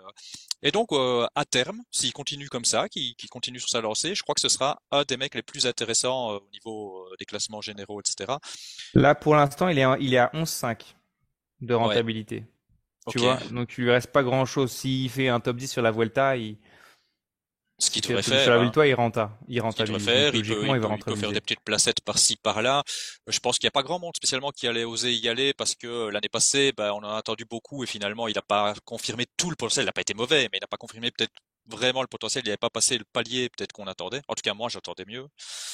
[0.64, 4.24] Et, donc euh, à terme, s'il continue comme ça, qu'il continue sur sa lancée, je
[4.24, 7.26] crois que ce sera un des mecs les plus intéressants euh, au niveau euh, des
[7.26, 8.34] classements généraux, etc.
[8.94, 10.80] Là pour l'instant il est il est à 11,5
[11.62, 12.46] de rentabilité.
[13.10, 14.70] Tu vois, donc il lui reste pas grand chose.
[14.70, 16.58] S'il fait un top 10 sur la Vuelta, il,
[17.80, 18.44] ce qu'il devrait faire.
[18.44, 19.38] Sur la victoire, il renta.
[19.48, 19.84] Il renta.
[19.86, 22.84] Il, faire, il, peut, il, peut, faire des petites placettes par-ci, par-là.
[23.28, 25.76] Je pense qu'il n'y a pas grand monde spécialement qui allait oser y aller parce
[25.76, 29.26] que l'année passée, ben, on en a entendu beaucoup et finalement, il n'a pas confirmé
[29.38, 29.84] tout le potentiel.
[29.84, 31.34] Il n'a pas été mauvais, mais il n'a pas confirmé peut-être
[31.68, 32.44] vraiment le potentiel.
[32.46, 34.22] Il n'avait pas passé le palier peut-être qu'on attendait.
[34.28, 35.28] En tout cas, moi, j'attendais mieux.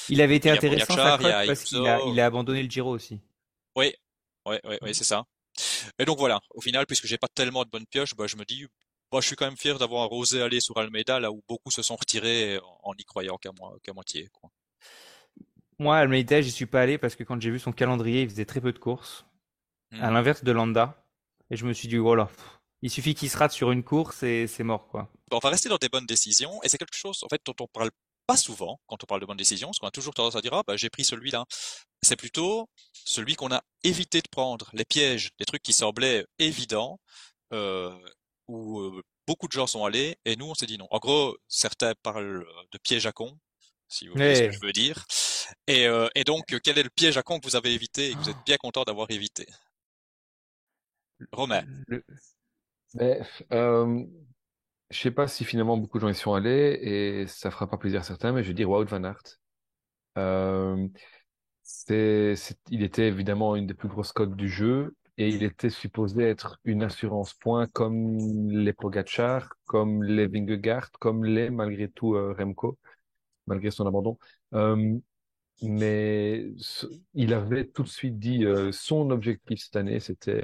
[0.09, 3.21] Il avait été intéressant parce qu'il a, il a abandonné le Giro aussi.
[3.75, 3.93] Oui,
[4.45, 5.23] oui, oui, oui c'est ça.
[5.99, 8.43] Et donc voilà, au final, puisque j'ai pas tellement de bonnes pioches, bah, je me
[8.43, 8.65] dis,
[9.13, 11.83] moi, je suis quand même fier d'avoir osé aller sur Almeida, là où beaucoup se
[11.83, 14.27] sont retirés en n'y croyant qu'à moitié.
[14.33, 14.49] Quoi.
[15.77, 18.45] Moi, Almeida, j'y suis pas allé parce que quand j'ai vu son calendrier, il faisait
[18.45, 19.25] très peu de courses.
[19.91, 20.13] À mmh.
[20.15, 21.05] l'inverse de Landa.
[21.51, 22.27] Et je me suis dit, voilà,
[22.81, 25.11] il suffit qu'il se rate sur une course et c'est mort, quoi.
[25.31, 26.59] on va rester dans des bonnes décisions.
[26.63, 27.91] Et c'est quelque chose, en fait, dont on parle
[28.25, 30.55] pas souvent quand on parle de bonnes décisions, parce qu'on a toujours tendance à dire,
[30.55, 31.45] ah, bah, j'ai pris celui-là.
[32.01, 36.99] C'est plutôt celui qu'on a évité de prendre, les pièges, les trucs qui semblaient évidents,
[37.53, 37.95] euh,
[38.47, 40.87] où beaucoup de gens sont allés et nous on s'est dit non.
[40.91, 43.37] En gros, certains parlent de piège à con,
[43.87, 45.05] si vous voyez ce que je veux dire.
[45.67, 48.17] Et, et, donc, quel est le piège à con que vous avez évité et que
[48.19, 49.45] vous êtes bien content d'avoir évité?
[51.31, 51.63] Romain.
[52.93, 54.03] Ben, euh,
[54.89, 57.77] je sais pas si finalement beaucoup de gens y sont allés et ça fera pas
[57.77, 59.39] plaisir à certains, mais je vais dire Wout van Aert.
[60.17, 60.87] Euh,
[61.89, 66.59] il était évidemment une des plus grosses cotes du jeu et il était supposé être
[66.63, 68.17] une assurance point comme
[68.49, 72.79] les Pogacar, comme les Vingegaard, comme les malgré tout euh, Remco,
[73.47, 74.17] malgré son abandon.
[74.53, 74.97] Euh,
[75.61, 76.45] mais
[77.13, 80.43] il avait tout de suite dit euh, son objectif cette année, c'était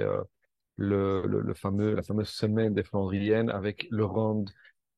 [0.76, 4.06] le, le, fameux la fameuse semaine des Flandriennes avec le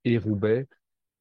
[0.04, 0.68] et Roubaix.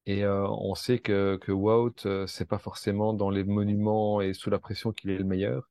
[0.06, 4.58] Et on sait que, que Wout, c'est pas forcément dans les monuments et sous la
[4.58, 5.70] pression qu'il est le meilleur.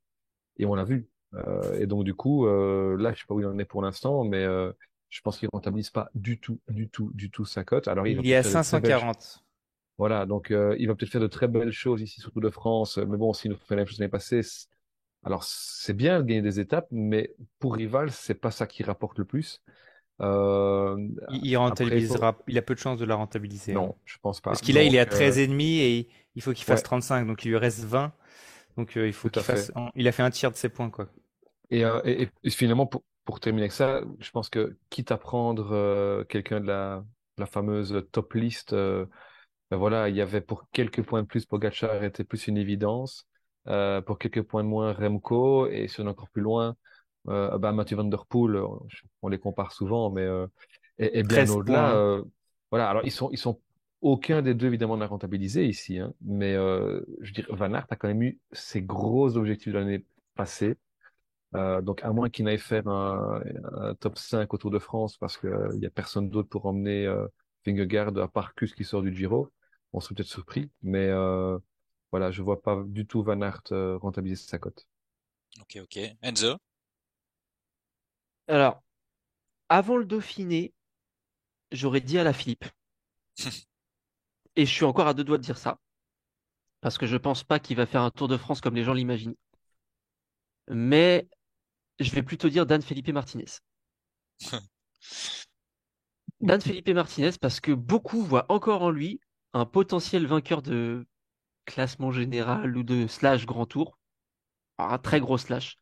[0.58, 1.11] Et on l'a vu.
[1.34, 3.82] Euh, et donc, du coup, euh, là, je sais pas où il en est pour
[3.82, 4.72] l'instant, mais euh,
[5.08, 7.88] je pense qu'il rentabilise pas du tout, du tout, du tout sa cote.
[7.88, 9.44] Alors, il, il est à 540.
[9.98, 12.98] Voilà, donc il va peut-être faire de très belles choses ici, surtout de France.
[12.98, 14.40] Mais bon, s'il nous fait la même chose l'année passée,
[15.22, 19.18] alors c'est bien de gagner des étapes, mais pour Rival, c'est pas ça qui rapporte
[19.18, 19.62] le plus.
[20.20, 23.72] Euh, il, rentabilisera, il a peu de chances de la rentabiliser.
[23.72, 24.50] Non, je pense pas.
[24.50, 27.26] Parce qu'il a, il est à 13 et demi et il faut qu'il fasse 35,
[27.26, 28.12] donc il lui reste 20.
[28.76, 29.70] Donc il faut qu'il fasse.
[29.94, 31.08] Il a fait un tiers de ses points, quoi.
[31.72, 35.72] Euh, et, et, finalement, pour, pour, terminer avec ça, je pense que quitte à prendre
[35.72, 37.04] euh, quelqu'un de la,
[37.38, 39.06] la, fameuse top list, euh,
[39.70, 43.26] ben voilà, il y avait pour quelques points de plus, Pogacar était plus une évidence.
[43.64, 45.66] pour quelques points de moins, Remco.
[45.68, 46.76] Et si on est encore plus loin,
[47.24, 48.60] bah, Mathieu Van Der Poel,
[49.22, 50.26] on les compare souvent, mais
[50.98, 52.20] et, et, bien au-delà.
[52.70, 53.60] voilà, alors ils sont, ils sont
[54.02, 57.96] aucun des deux évidemment n'a rentabilisé ici, hein, mais je veux dire, Van Aert a
[57.96, 60.04] quand même eu ses gros objectifs de l'année
[60.34, 60.76] passée.
[61.54, 63.42] Euh, donc, à moins qu'il n'aille faire un,
[63.74, 67.06] un, top 5 autour de France parce qu'il euh, n'y a personne d'autre pour emmener
[67.06, 67.26] euh,
[67.66, 69.52] Vingegaard à part Kus qui sort du Giro,
[69.92, 70.70] on serait peut-être surpris.
[70.82, 71.58] Mais euh,
[72.10, 74.86] voilà, je vois pas du tout Van Aert euh, rentabiliser sa cote.
[75.60, 75.98] Ok, ok.
[76.22, 76.56] Enzo?
[78.48, 78.82] Alors,
[79.68, 80.72] avant le Dauphiné,
[81.70, 82.64] j'aurais dit à la Philippe.
[84.56, 85.78] Et je suis encore à deux doigts de dire ça.
[86.80, 88.92] Parce que je pense pas qu'il va faire un Tour de France comme les gens
[88.92, 89.36] l'imaginent.
[90.68, 91.28] Mais
[92.02, 93.60] je vais plutôt dire Dan Felipe Martinez.
[96.40, 99.20] Dan Felipe Martinez parce que beaucoup voient encore en lui
[99.52, 101.06] un potentiel vainqueur de
[101.64, 103.98] classement général ou de slash grand tour.
[104.78, 105.78] Un très gros slash.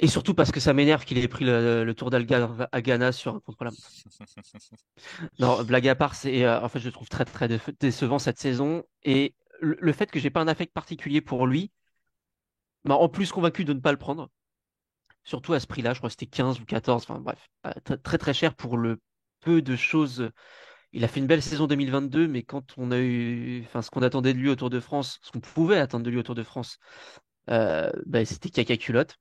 [0.00, 3.34] Et surtout parce que ça m'énerve qu'il ait pris le, tour d'Alga à Ghana sur
[3.34, 3.70] un contre-la
[5.40, 7.48] Non, blague à part, c'est, euh, en fait, je le trouve très, très
[7.80, 8.84] décevant cette saison.
[9.02, 11.72] Et le, fait que j'ai pas un affect particulier pour lui
[12.84, 14.30] m'a en plus convaincu de ne pas le prendre
[15.28, 18.16] surtout à ce prix-là, je crois que c'était 15 ou 14, enfin bref, euh, très
[18.16, 18.98] très cher pour le
[19.40, 20.30] peu de choses.
[20.92, 24.02] Il a fait une belle saison 2022, mais quand on a eu, enfin ce qu'on
[24.02, 26.78] attendait de lui autour de France, ce qu'on pouvait attendre de lui autour de France,
[27.50, 29.16] euh, bah, c'était caca culotte.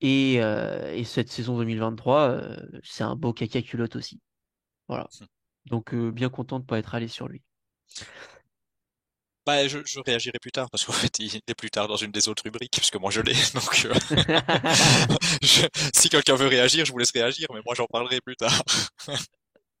[0.00, 2.40] Et, euh, et, cette saison 2023,
[2.82, 4.20] c'est un beau caca culotte aussi.
[4.88, 5.08] Voilà.
[5.66, 7.42] Donc bien content de ne pas être allé sur lui.
[9.44, 12.12] Bah, je, je, réagirai plus tard parce qu'en fait, il est plus tard dans une
[12.12, 13.34] des autres rubriques puisque moi je l'ai.
[13.54, 18.36] Donc, euh, si quelqu'un veut réagir, je vous laisse réagir, mais moi j'en parlerai plus
[18.36, 18.62] tard.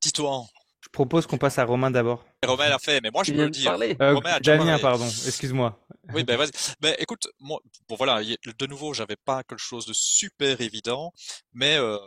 [0.02, 0.42] Dis-toi.
[0.80, 2.24] Je propose qu'on passe à Romain d'abord.
[2.44, 3.78] Romain l'a fait, mais moi je peux le dire.
[3.80, 5.06] Euh, Romain a Damien, pardon.
[5.06, 5.78] Excuse-moi.
[6.12, 6.50] Oui, ben vas-y.
[6.80, 11.12] Ben écoute, moi, bon voilà, de nouveau, j'avais pas quelque chose de super évident,
[11.52, 11.98] mais euh,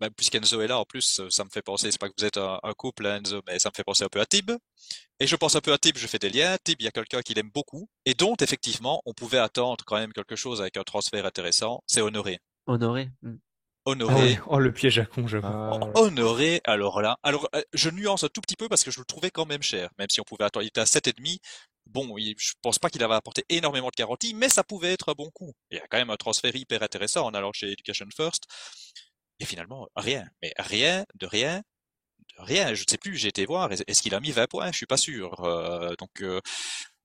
[0.00, 2.38] ben, puisqu'Enzo est là, en plus, ça me fait penser, c'est pas que vous êtes
[2.38, 4.50] un, couple, hein, Enzo, mais ça me fait penser un peu à Tib.
[5.20, 6.56] Et je pense un peu à Tib, je fais des liens.
[6.64, 9.96] Tib, il y a quelqu'un qui l'aime beaucoup, et dont, effectivement, on pouvait attendre quand
[9.96, 12.40] même quelque chose avec un transfert intéressant, c'est Honoré.
[12.66, 13.10] Honoré.
[13.22, 13.36] Hmm.
[13.86, 14.38] Honoré.
[14.40, 15.78] Ah oh, le piège à con, je ah.
[15.94, 19.04] Honoré, alors là, alors euh, je nuance un tout petit peu parce que je le
[19.04, 21.38] trouvais quand même cher, même si on pouvait attendre, il était à 7,5.
[21.86, 25.12] Bon, je pense pas qu'il avait apporté énormément de garanties, mais ça pouvait être un
[25.12, 25.52] bon coup.
[25.70, 28.44] Il y a quand même un transfert hyper intéressant en allant chez Education First.
[29.40, 30.24] Et finalement, rien.
[30.42, 31.62] Mais rien, de rien,
[32.36, 32.74] de rien.
[32.74, 33.70] Je ne sais plus, j'ai été voir.
[33.72, 34.70] Est-ce qu'il a mis 20 points?
[34.70, 35.44] Je suis pas sûr.
[35.44, 36.40] Euh, donc, euh,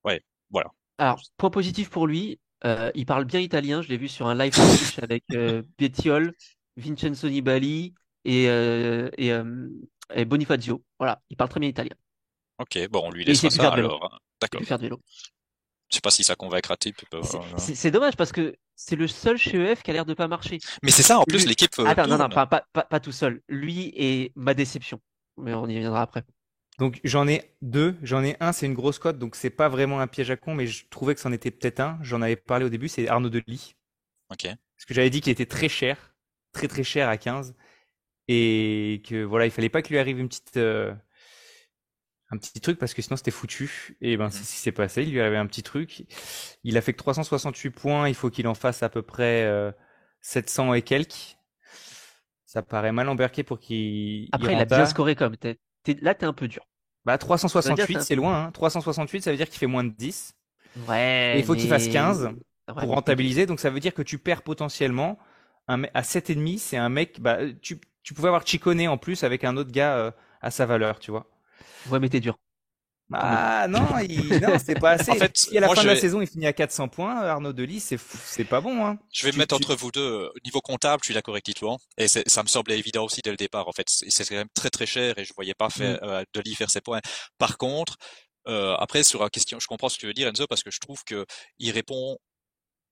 [0.03, 0.69] ouais, voilà.
[0.97, 3.81] Alors, point positif pour lui, euh, il parle bien italien.
[3.81, 6.35] Je l'ai vu sur un live Twitch avec euh, Bettiol,
[6.77, 7.93] Vincenzo Nibali
[8.25, 9.41] et, et,
[10.13, 10.83] et, Bonifacio.
[10.99, 11.95] Voilà, il parle très bien italien.
[12.59, 14.03] Ok, bon, on lui laisse ça alors.
[14.13, 14.17] Hein.
[14.41, 14.61] D'accord.
[14.63, 15.01] faire de vélo.
[15.89, 17.01] Je sais pas si ça convaincra type.
[17.57, 20.57] C'est dommage parce que c'est le seul chez EF qui a l'air de pas marcher.
[20.83, 21.69] Mais c'est ça, en plus, l'équipe.
[21.79, 23.41] Euh, Attends, non, non, pas, pas, pas, tout seul.
[23.49, 25.01] Lui est ma déception.
[25.35, 26.23] Mais on y reviendra après.
[26.79, 27.97] Donc j'en ai deux.
[28.03, 30.55] J'en ai un, c'est une grosse cote, donc c'est pas vraiment un piège à con,
[30.55, 31.99] mais je trouvais que c'en était peut-être un.
[32.01, 33.75] J'en avais parlé au début, c'est Arnaud Delis.
[34.31, 34.43] Ok.
[34.43, 36.15] Parce que j'avais dit qu'il était très cher,
[36.53, 37.55] très très cher à 15,
[38.29, 40.95] et que voilà, il fallait pas qu'il lui arrive une petite, euh,
[42.31, 43.97] un petit truc parce que sinon c'était foutu.
[44.01, 45.03] Et ben, c'est ce qui s'est passé.
[45.03, 46.05] Il lui avait un petit truc.
[46.63, 48.07] Il a fait que 368 points.
[48.07, 49.49] Il faut qu'il en fasse à peu près
[50.21, 51.37] 700 euh, et quelques.
[52.45, 54.29] Ça paraît mal embarqué pour qu'il.
[54.31, 55.35] Après, il, a bien scoré comme.
[56.01, 56.65] Là, t'es un peu dur.
[57.05, 58.45] Bah, 368, c'est loin.
[58.45, 58.51] Hein.
[58.51, 60.35] 368, ça veut dire qu'il fait moins de 10.
[60.87, 61.35] Ouais.
[61.37, 62.29] il faut qu'il fasse 15.
[62.67, 63.45] pour rentabiliser.
[63.45, 65.17] Donc ça veut dire que tu perds potentiellement
[65.67, 69.43] un, à 7,5, c'est un mec, bah, tu, tu pouvais avoir Chicone en plus avec
[69.43, 70.11] un autre gars euh,
[70.41, 71.27] à sa valeur, tu vois.
[71.89, 72.37] Ouais, mais t'es dur.
[73.11, 74.39] Ah non, il...
[74.39, 75.11] non, c'est pas assez.
[75.11, 77.53] en fait, si à la fin de la saison il finit à 400 points, Arnaud
[77.53, 78.85] Delis, c'est c'est pas bon.
[78.85, 78.99] Hein.
[79.11, 80.27] Je vais me mettre entre vous deux.
[80.27, 83.31] Au niveau comptable, je suis d'accord avec Titouan, et ça me semblait évident aussi dès
[83.31, 83.67] le départ.
[83.67, 86.07] En fait, c'est quand même très très cher, et je voyais pas faire, mm.
[86.07, 87.01] euh, Delis faire ses points.
[87.39, 87.97] Par contre,
[88.47, 90.71] euh, après sur la question, je comprends ce que tu veux dire Enzo, parce que
[90.71, 91.25] je trouve que
[91.57, 92.17] il répond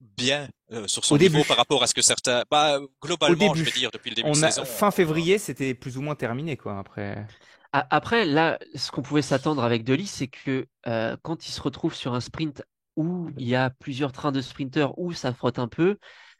[0.00, 3.70] bien euh, sur son niveau par rapport à ce que certains bah globalement je vais
[3.72, 6.56] dire depuis le début on de a, saison fin février c'était plus ou moins terminé
[6.56, 7.26] quoi après
[7.72, 11.94] après là ce qu'on pouvait s'attendre avec Delis c'est que euh, quand il se retrouve
[11.94, 12.62] sur un sprint
[12.96, 15.98] où il y a plusieurs trains de sprinteurs où ça frotte un peu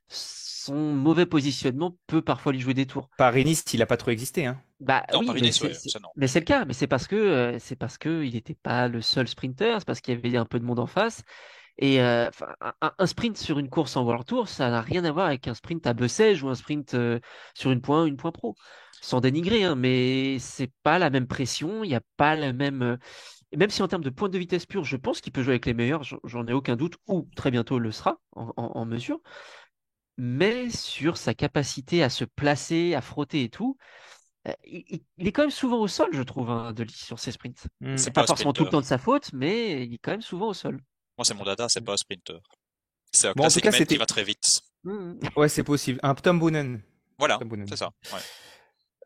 [0.08, 3.08] son mauvais positionnement peut parfois lui jouer des tours.
[3.18, 4.60] Paris-Nice, il a pas trop existé, hein.
[4.80, 5.28] Bah oui,
[6.16, 8.86] mais c'est le cas, mais c'est parce que euh, c'est parce que il n'était pas
[8.86, 11.24] le seul sprinter, c'est parce qu'il y avait un peu de monde en face.
[11.78, 12.28] Et euh,
[12.80, 15.54] un, sprint sur une course en World Tour, ça n'a rien à voir avec un
[15.54, 17.20] sprint à Bessèges ou un sprint euh,
[17.54, 18.56] sur une point, une point pro.
[19.00, 22.82] Sans dénigrer, hein, mais c'est pas la même pression, il n'y a pas la même.
[22.82, 22.96] Euh,
[23.56, 25.66] même si en termes de pointe de vitesse pure, je pense qu'il peut jouer avec
[25.66, 29.20] les meilleurs, j'en ai aucun doute, ou très bientôt le sera en, mesure.
[30.18, 33.78] Mais sur sa capacité à se placer, à frotter et tout,
[34.64, 37.66] il, est quand même souvent au sol, je trouve, hein, de sur ses sprints.
[37.80, 37.96] Mmh.
[37.96, 40.22] C'est pas, pas forcément tout le temps de sa faute, mais il est quand même
[40.22, 40.80] souvent au sol.
[41.16, 42.40] Moi, c'est mon dada, c'est pas un sprinter.
[43.12, 44.60] C'est un bon, classique cas, qui va très vite.
[44.84, 45.14] Mmh.
[45.36, 45.98] Ouais, c'est possible.
[46.02, 46.82] Un Tom Boonen.
[47.18, 47.90] Voilà, c'est ça.
[48.12, 48.20] Ouais.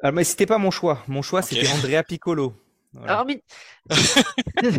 [0.02, 1.02] Alors, mais c'était pas mon choix.
[1.06, 2.54] Mon choix, c'était Andrea Piccolo.
[2.92, 3.24] Voilà.
[3.24, 3.42] mais...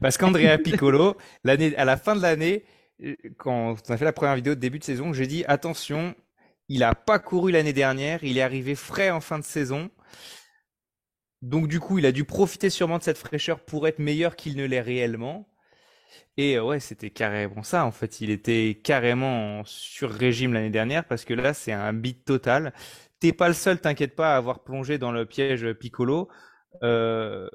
[0.00, 2.64] Parce qu'Andrea Piccolo, l'année, à la fin de l'année,
[3.36, 6.14] quand on a fait la première vidéo de début de saison, j'ai dit attention,
[6.68, 9.90] il a pas couru l'année dernière, il est arrivé frais en fin de saison.
[11.42, 14.56] Donc du coup, il a dû profiter sûrement de cette fraîcheur pour être meilleur qu'il
[14.56, 15.48] ne l'est réellement.
[16.36, 18.20] Et euh, ouais, c'était carrément ça en fait.
[18.20, 22.72] Il était carrément sur régime l'année dernière parce que là, c'est un beat total.
[23.20, 26.28] T'es pas le seul, t'inquiète pas, à avoir plongé dans le piège Piccolo.
[26.82, 27.48] Euh,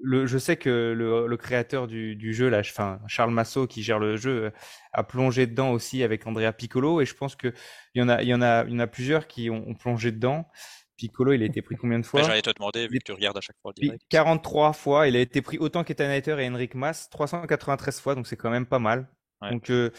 [0.00, 4.16] le, je sais que le, créateur du, jeu, là, enfin Charles Massot qui gère le
[4.16, 4.50] jeu, euh,
[4.92, 7.00] a plongé dedans aussi avec Andrea Piccolo.
[7.00, 7.52] Et je pense que
[7.94, 10.10] il y en a, y en a, il y en a plusieurs qui ont plongé
[10.10, 10.48] dedans.
[10.96, 12.22] Piccolo, il a été pris combien de fois?
[12.22, 13.72] J'allais te demander, vu que tu regardes à chaque fois.
[13.74, 14.02] Direct.
[14.08, 15.08] 43 fois.
[15.08, 18.66] Il a été pris autant qu'Etanator et Henrik Mas, 393 fois, donc c'est quand même
[18.66, 19.08] pas mal.
[19.50, 19.90] Donc, euh,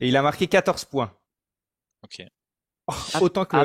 [0.00, 1.14] et il a marqué 14 points.
[2.02, 2.26] Ok.
[3.20, 3.56] Autant que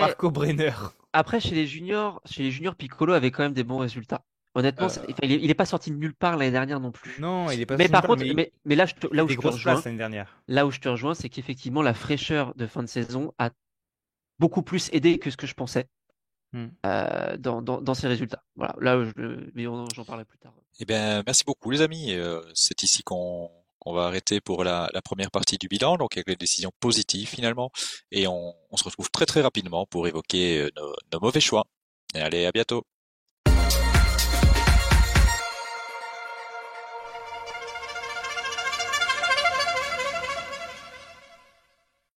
[0.00, 0.72] Marco Brenner.
[1.12, 4.22] Après, chez les juniors, chez les juniors, Piccolo avait quand même des bons résultats.
[4.54, 5.12] Honnêtement, euh.
[5.22, 7.20] il, est, pas sorti de nulle part l'année dernière non plus.
[7.20, 7.76] Non, il est pas.
[7.76, 10.42] Mais par contre, mais, mais, là, là où je te rejoins, dernière.
[10.48, 13.50] là où je te rejoins, c'est qu'effectivement la fraîcheur de fin de saison a
[14.40, 15.86] beaucoup plus aidé que ce que je pensais.
[16.52, 16.66] Mmh.
[16.84, 18.42] Euh, dans, dans, dans, ces résultats.
[18.56, 20.52] Voilà, là, je, mais j'en parlerai plus tard.
[20.80, 22.12] Eh bien, merci beaucoup les amis.
[22.14, 23.48] Euh, c'est ici qu'on
[23.80, 27.28] qu'on va arrêter pour la, la, première partie du bilan, donc avec les décisions positives
[27.28, 27.70] finalement,
[28.12, 31.64] et on, on se retrouve très très rapidement pour évoquer euh, nos, nos mauvais choix.
[32.14, 32.84] Allez, à bientôt.